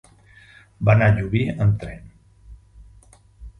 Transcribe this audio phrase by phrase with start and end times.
[0.89, 2.11] Va anar a Llubí amb tren.